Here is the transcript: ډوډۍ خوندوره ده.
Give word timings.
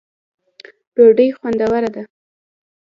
ډوډۍ 0.95 1.27
خوندوره 1.37 1.89
ده. 1.95 2.03